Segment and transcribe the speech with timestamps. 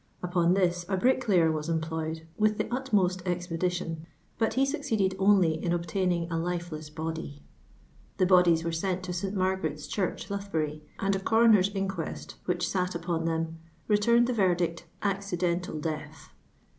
[0.23, 3.97] Upon this a bricklayer was employed with the utmost expe dition,
[4.39, 7.43] but he succeeded only in obtaining a life less body.
[8.17, 9.35] The bodies were sent to St.
[9.35, 15.79] Margaret's Church, Lothbury, and a coroner's inquest, which sat upou them, returned the verdict— Accidental
[15.79, 16.31] Death."